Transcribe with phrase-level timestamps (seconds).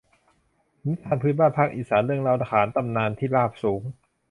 [0.85, 3.81] นิทานพื้นบ้านภาคอีสาน เรื่องเล่าขานตำนานที่ราบสูง